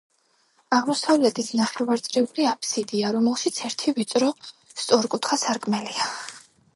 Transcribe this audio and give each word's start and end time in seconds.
აღმოსავლეთით 0.75 1.49
ნახევარწრიული 1.59 2.47
აფსიდია, 2.53 3.11
რომელშიც 3.15 3.59
ერთი 3.69 3.93
ვიწრო 3.99 4.31
სწორკუთხა 4.73 5.39
სარკმელია. 5.43 6.09